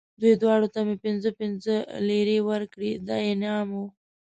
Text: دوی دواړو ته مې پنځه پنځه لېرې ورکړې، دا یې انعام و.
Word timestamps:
دوی 0.19 0.33
دواړو 0.41 0.67
ته 0.73 0.79
مې 0.87 0.95
پنځه 1.05 1.29
پنځه 1.39 1.75
لېرې 2.07 2.39
ورکړې، 2.49 2.91
دا 3.07 3.15
یې 3.23 3.27
انعام 3.33 3.69
و. 3.77 3.83